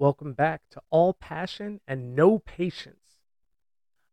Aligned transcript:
Welcome 0.00 0.32
back 0.32 0.60
to 0.70 0.82
All 0.90 1.12
Passion 1.12 1.80
and 1.88 2.14
No 2.14 2.38
Patience. 2.38 3.18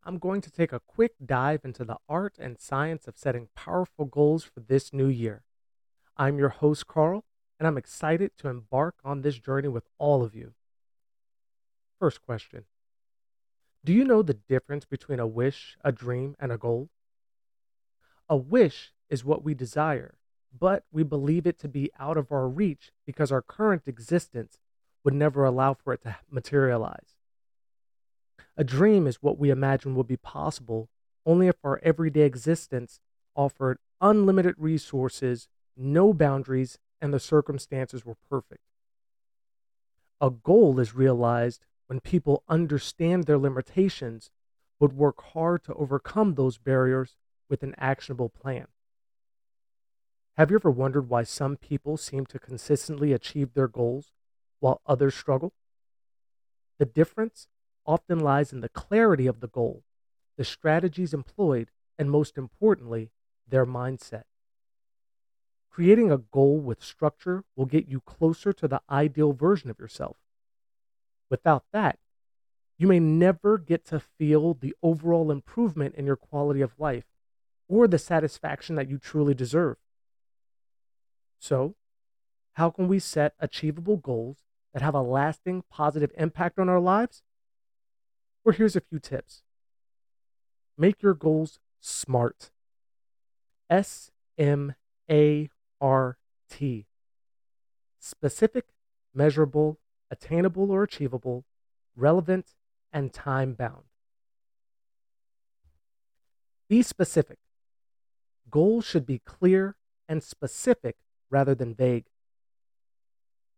I'm 0.03 0.17
going 0.17 0.41
to 0.41 0.49
take 0.49 0.73
a 0.73 0.79
quick 0.79 1.11
dive 1.23 1.61
into 1.63 1.85
the 1.85 1.97
art 2.09 2.37
and 2.39 2.59
science 2.59 3.07
of 3.07 3.19
setting 3.19 3.49
powerful 3.55 4.05
goals 4.05 4.43
for 4.43 4.61
this 4.61 4.91
new 4.91 5.05
year. 5.05 5.43
I'm 6.17 6.39
your 6.39 6.49
host, 6.49 6.87
Carl, 6.87 7.23
and 7.59 7.67
I'm 7.67 7.77
excited 7.77 8.31
to 8.39 8.47
embark 8.47 8.95
on 9.03 9.21
this 9.21 9.37
journey 9.37 9.67
with 9.67 9.83
all 9.99 10.23
of 10.23 10.33
you. 10.33 10.55
First 11.99 12.19
question 12.23 12.63
Do 13.83 13.93
you 13.93 14.05
know 14.05 14.23
the 14.23 14.33
difference 14.33 14.85
between 14.85 15.19
a 15.19 15.27
wish, 15.27 15.77
a 15.83 15.91
dream, 15.91 16.35
and 16.39 16.51
a 16.51 16.57
goal? 16.57 16.89
A 18.27 18.35
wish 18.35 18.91
is 19.07 19.23
what 19.23 19.43
we 19.43 19.53
desire, 19.53 20.15
but 20.51 20.83
we 20.91 21.03
believe 21.03 21.45
it 21.45 21.59
to 21.59 21.67
be 21.67 21.91
out 21.99 22.17
of 22.17 22.31
our 22.31 22.47
reach 22.47 22.91
because 23.05 23.31
our 23.31 23.43
current 23.43 23.83
existence 23.85 24.57
would 25.05 25.13
never 25.13 25.45
allow 25.45 25.73
for 25.73 25.93
it 25.93 26.01
to 26.01 26.17
materialize. 26.29 27.15
A 28.57 28.63
dream 28.63 29.05
is 29.05 29.21
what 29.21 29.37
we 29.37 29.51
imagine 29.51 29.95
would 29.95 30.07
be 30.07 30.17
possible 30.17 30.89
only 31.25 31.47
if 31.47 31.55
our 31.63 31.79
everyday 31.83 32.21
existence 32.21 32.99
offered 33.35 33.77
unlimited 34.01 34.55
resources, 34.57 35.47
no 35.77 36.13
boundaries, 36.13 36.79
and 36.99 37.13
the 37.13 37.19
circumstances 37.19 38.05
were 38.05 38.17
perfect. 38.29 38.61
A 40.19 40.29
goal 40.31 40.79
is 40.79 40.95
realized 40.95 41.65
when 41.87 41.99
people 41.99 42.43
understand 42.49 43.25
their 43.25 43.37
limitations 43.37 44.31
but 44.79 44.93
work 44.93 45.21
hard 45.33 45.63
to 45.63 45.73
overcome 45.75 46.33
those 46.33 46.57
barriers 46.57 47.15
with 47.49 47.63
an 47.63 47.75
actionable 47.77 48.29
plan. 48.29 48.67
Have 50.37 50.49
you 50.49 50.57
ever 50.57 50.71
wondered 50.71 51.09
why 51.09 51.23
some 51.23 51.55
people 51.55 51.95
seem 51.95 52.25
to 52.25 52.39
consistently 52.39 53.13
achieve 53.13 53.53
their 53.53 53.67
goals 53.67 54.11
while 54.59 54.81
others 54.85 55.15
struggle? 55.15 55.53
The 56.77 56.85
difference 56.85 57.47
often 57.85 58.19
lies 58.19 58.51
in 58.51 58.61
the 58.61 58.69
clarity 58.69 59.27
of 59.27 59.39
the 59.39 59.47
goal, 59.47 59.83
the 60.37 60.43
strategies 60.43 61.13
employed, 61.13 61.71
and 61.97 62.11
most 62.11 62.37
importantly, 62.37 63.11
their 63.47 63.65
mindset. 63.65 64.23
Creating 65.69 66.11
a 66.11 66.17
goal 66.17 66.59
with 66.59 66.83
structure 66.83 67.43
will 67.55 67.65
get 67.65 67.87
you 67.87 67.99
closer 68.01 68.53
to 68.53 68.67
the 68.67 68.81
ideal 68.89 69.33
version 69.33 69.69
of 69.69 69.79
yourself. 69.79 70.17
Without 71.29 71.65
that, 71.73 71.99
you 72.77 72.87
may 72.87 72.99
never 72.99 73.57
get 73.57 73.85
to 73.85 73.99
feel 73.99 74.53
the 74.53 74.75
overall 74.83 75.31
improvement 75.31 75.95
in 75.95 76.05
your 76.05 76.15
quality 76.15 76.61
of 76.61 76.79
life 76.79 77.05
or 77.67 77.87
the 77.87 77.97
satisfaction 77.97 78.75
that 78.75 78.89
you 78.89 78.97
truly 78.97 79.33
deserve. 79.33 79.77
So, 81.39 81.75
how 82.53 82.69
can 82.69 82.87
we 82.87 82.99
set 82.99 83.33
achievable 83.39 83.97
goals 83.97 84.37
that 84.75 84.81
have 84.81 84.93
a 84.93 85.01
lasting 85.01 85.63
positive 85.71 86.11
impact 86.17 86.59
on 86.59 86.67
our 86.67 86.81
lives? 86.81 87.23
Well, 88.43 88.53
here's 88.53 88.75
a 88.75 88.81
few 88.81 88.99
tips. 88.99 89.41
Make 90.77 91.01
your 91.01 91.13
goals 91.13 91.59
SMART. 91.79 92.51
S 93.69 94.11
M 94.37 94.75
A 95.09 95.49
R 95.79 96.17
T. 96.49 96.87
Specific, 97.99 98.65
measurable, 99.13 99.79
attainable 100.11 100.69
or 100.69 100.83
achievable, 100.83 101.45
relevant, 101.95 102.47
and 102.91 103.13
time 103.13 103.53
bound. 103.53 103.85
Be 106.67 106.81
specific. 106.81 107.37
Goals 108.51 108.83
should 108.83 109.05
be 109.05 109.19
clear 109.19 109.77
and 110.09 110.21
specific 110.21 110.97
rather 111.29 111.55
than 111.55 111.73
vague. 111.73 112.07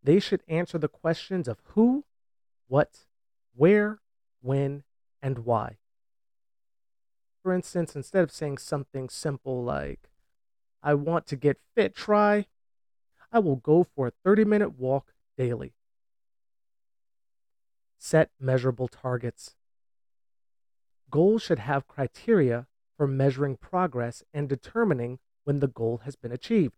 They 0.07 0.21
should 0.21 0.41
answer 0.47 0.77
the 0.77 0.87
questions 0.87 1.49
of 1.49 1.57
who, 1.73 2.05
what, 2.69 2.99
where, 3.53 3.99
when, 4.39 4.83
and 5.21 5.39
why. 5.39 5.79
For 7.43 7.53
instance, 7.53 7.93
instead 7.93 8.23
of 8.23 8.31
saying 8.31 8.59
something 8.59 9.09
simple 9.09 9.65
like, 9.65 10.09
I 10.81 10.93
want 10.93 11.27
to 11.27 11.35
get 11.35 11.59
fit, 11.75 11.93
try, 11.93 12.45
I 13.33 13.39
will 13.39 13.57
go 13.57 13.83
for 13.83 14.07
a 14.07 14.13
30 14.23 14.45
minute 14.45 14.79
walk 14.79 15.11
daily. 15.37 15.73
Set 17.97 18.29
measurable 18.39 18.87
targets. 18.87 19.55
Goals 21.11 21.41
should 21.41 21.59
have 21.59 21.85
criteria 21.85 22.67
for 22.95 23.07
measuring 23.07 23.57
progress 23.57 24.23
and 24.33 24.47
determining 24.47 25.19
when 25.43 25.59
the 25.59 25.67
goal 25.67 25.99
has 26.05 26.15
been 26.15 26.31
achieved. 26.31 26.77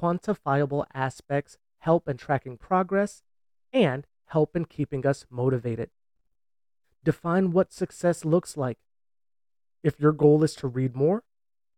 Quantifiable 0.00 0.86
aspects 0.94 1.58
help 1.80 2.08
in 2.08 2.16
tracking 2.16 2.56
progress 2.56 3.22
and 3.72 4.06
help 4.26 4.56
in 4.56 4.64
keeping 4.64 5.06
us 5.06 5.26
motivated. 5.30 5.90
Define 7.04 7.50
what 7.50 7.72
success 7.72 8.24
looks 8.24 8.56
like. 8.56 8.78
If 9.82 9.98
your 9.98 10.12
goal 10.12 10.44
is 10.44 10.54
to 10.56 10.68
read 10.68 10.94
more, 10.94 11.24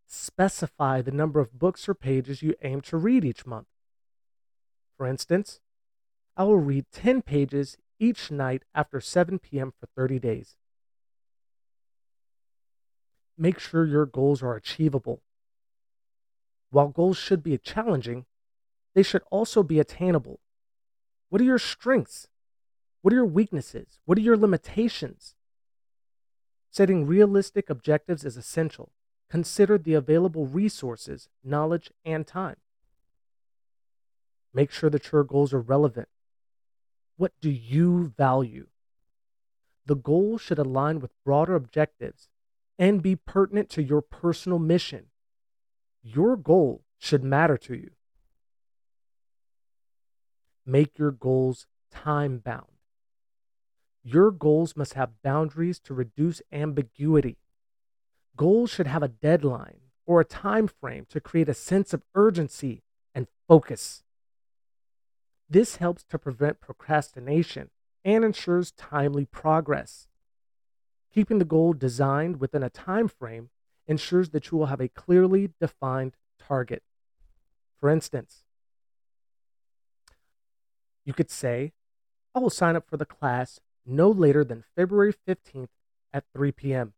specify 0.07 1.01
the 1.01 1.13
number 1.13 1.41
of 1.41 1.59
books 1.59 1.89
or 1.89 1.95
pages 1.95 2.43
you 2.43 2.55
aim 2.63 2.81
to 2.83 2.97
read 2.97 3.25
each 3.25 3.47
month. 3.47 3.69
For 4.97 5.07
instance, 5.07 5.61
I 6.37 6.45
will 6.45 6.59
read 6.59 6.87
10 6.93 7.23
pages 7.23 7.77
each 7.99 8.31
night 8.31 8.65
after 8.75 9.01
7 9.01 9.39
p.m. 9.39 9.73
for 9.79 9.87
30 9.95 10.19
days. 10.19 10.57
Make 13.39 13.59
sure 13.59 13.85
your 13.85 14.07
goals 14.07 14.43
are 14.43 14.55
achievable. 14.55 15.23
While 16.71 16.89
goals 16.89 17.17
should 17.17 17.43
be 17.43 17.57
challenging, 17.59 18.27
they 18.95 19.03
should 19.03 19.23
also 19.31 19.63
be 19.63 19.81
attainable. 19.81 20.41
What 21.29 21.41
are 21.41 21.45
your 21.45 21.59
strengths? 21.59 22.29
What 23.01 23.13
are 23.13 23.17
your 23.17 23.27
weaknesses? 23.27 23.99
What 24.05 24.19
are 24.19 24.23
your 24.23 24.37
limitations? 24.37 25.35
Setting 26.71 27.07
realistic 27.07 27.69
objectives 27.69 28.25
is 28.25 28.37
essential. 28.37 28.93
Consider 29.31 29.79
the 29.79 29.95
available 29.95 30.47
resources, 30.47 31.29
knowledge, 31.43 31.91
and 32.05 32.27
time. 32.27 32.57
Make 34.55 34.71
sure 34.71 34.91
that 34.91 35.11
your 35.11 35.25
goals 35.25 35.55
are 35.55 35.61
relevant. 35.61 36.09
What 37.17 37.33
do 37.41 37.51
you 37.51 38.13
value? 38.17 38.67
The 39.87 39.97
goal 39.97 40.39
should 40.39 40.59
align 40.59 41.01
with 41.01 41.13
broader 41.25 41.55
objectives 41.55 42.29
and 42.79 43.03
be 43.03 43.17
pertinent 43.17 43.69
to 43.71 43.83
your 43.83 44.01
personal 44.01 44.59
mission. 44.59 45.07
Your 46.03 46.37
goal 46.37 46.83
should 46.99 47.25
matter 47.25 47.57
to 47.59 47.75
you. 47.75 47.91
Make 50.65 50.99
your 50.99 51.11
goals 51.11 51.67
time 51.91 52.39
bound. 52.39 52.67
Your 54.03 54.31
goals 54.31 54.77
must 54.77 54.95
have 54.95 55.23
boundaries 55.23 55.79
to 55.81 55.95
reduce 55.95 56.43
ambiguity. 56.53 57.39
Goals 58.37 58.71
should 58.71 58.87
have 58.87 59.03
a 59.03 59.09
deadline 59.09 59.81
or 60.07 60.21
a 60.21 60.25
time 60.25 60.67
frame 60.67 61.07
to 61.11 61.21
create 61.21 61.49
a 61.49 61.55
sense 61.55 61.93
of 61.93 62.03
urgency 62.15 62.83
and 63.15 63.29
focus. 63.47 64.03
This 65.49 65.77
helps 65.77 66.03
to 66.05 66.19
prevent 66.19 66.61
procrastination 66.61 67.71
and 68.05 68.25
ensures 68.25 68.73
timely 68.73 69.27
progress. 69.27 70.09
Keeping 71.13 71.39
the 71.39 71.45
goal 71.45 71.75
designed 71.75 72.41
within 72.41 72.63
a 72.63 72.71
time 72.71 73.07
frame 73.07 73.51
ensures 73.87 74.31
that 74.31 74.51
you 74.51 74.59
will 74.59 74.67
have 74.67 74.81
a 74.81 74.89
clearly 74.89 75.51
defined 75.61 76.17
target. 76.39 76.83
For 77.79 77.91
instance, 77.91 78.45
you 81.05 81.13
could 81.13 81.31
say, 81.31 81.73
I 82.35 82.39
will 82.39 82.51
sign 82.51 82.77
up 82.77 82.89
for 82.89 82.97
the 82.97 83.07
class 83.07 83.61
no 83.85 84.11
later 84.11 84.45
than 84.45 84.65
February 84.77 85.15
15th 85.27 85.69
at 86.13 86.25
3 86.35 86.53
p.m. 86.53 86.95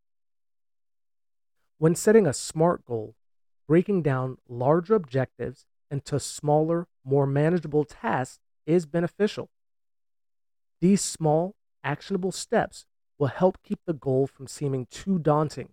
When 1.78 1.94
setting 1.94 2.26
a 2.26 2.32
SMART 2.32 2.84
goal, 2.84 3.14
breaking 3.66 4.02
down 4.02 4.38
larger 4.48 4.94
objectives 4.94 5.66
into 5.90 6.20
smaller, 6.20 6.86
more 7.04 7.26
manageable 7.26 7.84
tasks 7.84 8.40
is 8.66 8.86
beneficial. 8.86 9.50
These 10.80 11.00
small, 11.00 11.54
actionable 11.82 12.32
steps 12.32 12.86
will 13.18 13.28
help 13.28 13.58
keep 13.62 13.80
the 13.86 13.92
goal 13.92 14.26
from 14.26 14.46
seeming 14.46 14.86
too 14.90 15.18
daunting. 15.18 15.70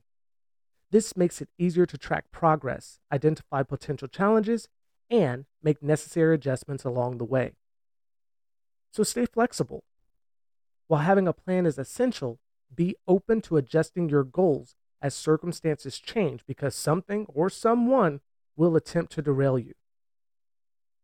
This 0.92 1.16
makes 1.16 1.42
it 1.42 1.50
easier 1.58 1.86
to 1.86 1.98
track 1.98 2.26
progress, 2.32 3.00
identify 3.12 3.64
potential 3.64 4.08
challenges, 4.08 4.68
and 5.10 5.46
make 5.64 5.82
necessary 5.82 6.36
adjustments 6.36 6.84
along 6.84 7.18
the 7.18 7.26
way. 7.26 7.54
So 8.92 9.04
stay 9.04 9.26
flexible. 9.26 9.84
While 10.88 11.02
having 11.02 11.28
a 11.28 11.34
plan 11.34 11.66
is 11.66 11.78
essential, 11.78 12.40
be 12.74 12.96
open 13.08 13.42
to 13.44 13.58
adjusting 13.58 14.10
your 14.10 14.24
goals 14.24 14.76
as 15.02 15.16
circumstances 15.16 16.00
change 16.00 16.46
because 16.46 16.76
something 16.76 17.26
or 17.34 17.50
someone 17.50 18.20
will 18.56 18.76
attempt 18.76 19.14
to 19.14 19.22
derail 19.22 19.58
you. 19.58 19.74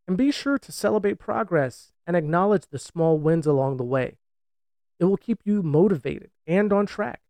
And 0.08 0.18
be 0.18 0.32
sure 0.32 0.58
to 0.58 0.72
celebrate 0.72 1.20
progress 1.20 1.92
and 2.06 2.16
acknowledge 2.16 2.68
the 2.68 2.80
small 2.80 3.18
wins 3.18 3.46
along 3.46 3.78
the 3.78 3.84
way. 3.84 4.18
It 5.00 5.06
will 5.06 5.18
keep 5.18 5.40
you 5.44 5.62
motivated 5.62 6.32
and 6.46 6.72
on 6.74 6.86
track. 6.86 7.22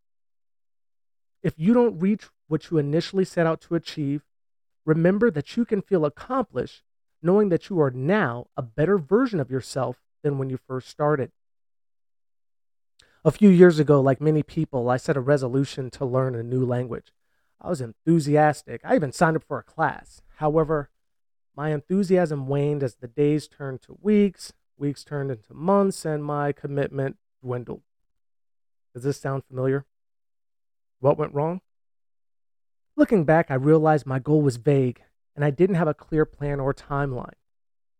If 1.43 1.53
you 1.57 1.73
don't 1.73 1.99
reach 1.99 2.27
what 2.47 2.69
you 2.69 2.77
initially 2.77 3.25
set 3.25 3.45
out 3.47 3.61
to 3.61 3.75
achieve, 3.75 4.23
remember 4.85 5.29
that 5.31 5.55
you 5.55 5.65
can 5.65 5.81
feel 5.81 6.05
accomplished 6.05 6.83
knowing 7.21 7.49
that 7.49 7.69
you 7.69 7.79
are 7.81 7.91
now 7.91 8.47
a 8.55 8.61
better 8.61 8.97
version 8.97 9.39
of 9.39 9.49
yourself 9.49 9.97
than 10.23 10.37
when 10.37 10.49
you 10.49 10.57
first 10.67 10.89
started. 10.89 11.31
A 13.25 13.31
few 13.31 13.49
years 13.49 13.79
ago, 13.79 13.99
like 13.99 14.21
many 14.21 14.43
people, 14.43 14.89
I 14.89 14.97
set 14.97 15.17
a 15.17 15.21
resolution 15.21 15.89
to 15.91 16.05
learn 16.05 16.35
a 16.35 16.43
new 16.43 16.65
language. 16.65 17.11
I 17.59 17.69
was 17.69 17.81
enthusiastic. 17.81 18.81
I 18.83 18.95
even 18.95 19.11
signed 19.11 19.35
up 19.35 19.43
for 19.43 19.59
a 19.59 19.63
class. 19.63 20.21
However, 20.35 20.89
my 21.55 21.71
enthusiasm 21.71 22.47
waned 22.47 22.83
as 22.83 22.95
the 22.95 23.07
days 23.07 23.47
turned 23.47 23.81
to 23.83 23.97
weeks, 24.01 24.53
weeks 24.77 25.03
turned 25.03 25.31
into 25.31 25.53
months, 25.53 26.05
and 26.05 26.23
my 26.23 26.51
commitment 26.51 27.17
dwindled. 27.41 27.81
Does 28.93 29.03
this 29.03 29.19
sound 29.19 29.43
familiar? 29.45 29.85
What 30.99 31.17
went 31.17 31.33
wrong? 31.33 31.61
Looking 32.95 33.25
back, 33.25 33.51
I 33.51 33.55
realized 33.55 34.05
my 34.05 34.19
goal 34.19 34.41
was 34.41 34.57
vague 34.57 35.01
and 35.35 35.45
I 35.45 35.51
didn't 35.51 35.75
have 35.75 35.87
a 35.87 35.93
clear 35.93 36.25
plan 36.25 36.59
or 36.59 36.73
timeline. 36.73 37.35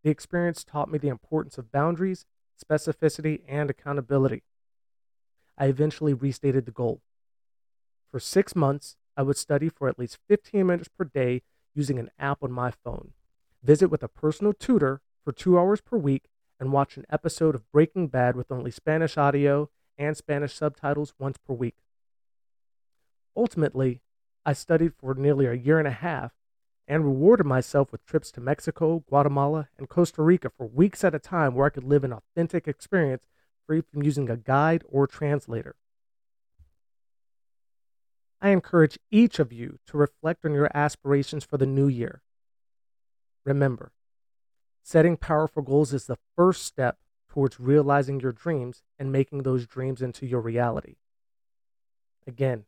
The 0.03 0.09
experience 0.09 0.63
taught 0.63 0.91
me 0.91 0.97
the 0.97 1.07
importance 1.07 1.57
of 1.57 1.71
boundaries, 1.71 2.25
specificity, 2.63 3.41
and 3.47 3.69
accountability. 3.69 4.43
I 5.57 5.65
eventually 5.65 6.13
restated 6.13 6.65
the 6.65 6.71
goal. 6.71 7.01
For 8.11 8.19
six 8.19 8.55
months, 8.55 8.95
I 9.15 9.23
would 9.23 9.37
study 9.37 9.69
for 9.69 9.89
at 9.89 9.99
least 9.99 10.19
15 10.27 10.65
minutes 10.65 10.87
per 10.87 11.03
day 11.03 11.41
using 11.73 11.99
an 11.99 12.09
app 12.19 12.43
on 12.43 12.51
my 12.51 12.71
phone, 12.71 13.11
visit 13.63 13.89
with 13.89 14.03
a 14.03 14.07
personal 14.07 14.53
tutor 14.53 15.01
for 15.23 15.31
two 15.31 15.57
hours 15.57 15.81
per 15.81 15.97
week, 15.97 16.29
and 16.59 16.71
watch 16.71 16.97
an 16.97 17.05
episode 17.09 17.55
of 17.55 17.71
Breaking 17.71 18.07
Bad 18.07 18.35
with 18.35 18.51
only 18.51 18.71
Spanish 18.71 19.17
audio 19.17 19.69
and 19.97 20.15
Spanish 20.15 20.53
subtitles 20.53 21.13
once 21.19 21.37
per 21.37 21.53
week. 21.53 21.75
Ultimately, 23.35 24.01
I 24.45 24.53
studied 24.53 24.93
for 24.95 25.13
nearly 25.13 25.45
a 25.45 25.53
year 25.53 25.79
and 25.79 25.87
a 25.87 25.91
half 25.91 26.31
and 26.87 27.03
rewarded 27.03 27.45
myself 27.45 27.91
with 27.91 28.05
trips 28.05 28.31
to 28.31 28.41
Mexico, 28.41 29.03
Guatemala, 29.09 29.67
and 29.77 29.89
Costa 29.89 30.21
Rica 30.21 30.49
for 30.49 30.67
weeks 30.67 31.03
at 31.03 31.13
a 31.13 31.19
time 31.19 31.53
where 31.53 31.67
I 31.67 31.69
could 31.69 31.83
live 31.83 32.03
an 32.03 32.13
authentic 32.13 32.67
experience 32.67 33.25
free 33.65 33.81
from 33.81 34.03
using 34.03 34.29
a 34.29 34.37
guide 34.37 34.83
or 34.87 35.05
translator. 35.05 35.75
I 38.39 38.49
encourage 38.49 38.97
each 39.11 39.39
of 39.39 39.51
you 39.51 39.79
to 39.87 39.97
reflect 39.97 40.45
on 40.45 40.53
your 40.53 40.69
aspirations 40.73 41.43
for 41.43 41.57
the 41.57 41.65
new 41.65 41.87
year. 41.87 42.21
Remember, 43.43 43.91
setting 44.83 45.17
powerful 45.17 45.63
goals 45.63 45.93
is 45.93 46.05
the 46.05 46.19
first 46.35 46.63
step 46.63 46.99
towards 47.27 47.59
realizing 47.59 48.19
your 48.19 48.31
dreams 48.31 48.83
and 48.97 49.11
making 49.11 49.43
those 49.43 49.67
dreams 49.67 50.01
into 50.01 50.25
your 50.25 50.39
reality. 50.39 50.95
Again, 52.25 52.65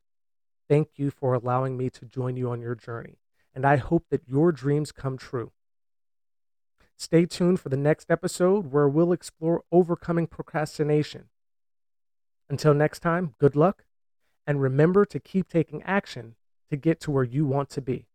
thank 0.68 0.90
you 0.96 1.12
for 1.12 1.34
allowing 1.34 1.78
me 1.78 1.90
to 1.92 2.06
join 2.06 2.36
you 2.36 2.50
on 2.50 2.62
your 2.62 2.76
journey 2.76 3.20
and 3.56 3.66
I 3.66 3.78
hope 3.78 4.06
that 4.10 4.28
your 4.28 4.52
dreams 4.52 4.92
come 4.92 5.18
true. 5.18 5.52
Stay 6.98 7.26
tuned 7.26 7.62
for 7.62 7.70
the 7.70 7.78
next 7.78 8.12
episode 8.12 8.74
where 8.74 8.90
we'll 8.90 9.14
explore 9.14 9.64
overcoming 9.72 10.28
procrastination. 10.28 11.30
Until 12.50 12.74
next 12.74 13.00
time, 13.00 13.36
good 13.40 13.56
luck, 13.56 13.86
and 14.46 14.62
remember 14.62 15.06
to 15.06 15.20
keep 15.20 15.48
taking 15.48 15.82
action 15.84 16.36
to 16.70 16.76
get 16.76 17.00
to 17.02 17.12
where 17.12 17.24
you 17.24 17.46
want 17.46 17.70
to 17.70 17.82
be. 17.82 18.09